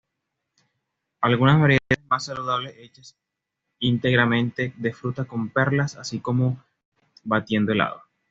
[1.21, 3.15] Algunas variedades más saludables hechas
[3.77, 6.57] íntegramente de fruta con perlas, así como
[7.23, 8.01] batiendo helado.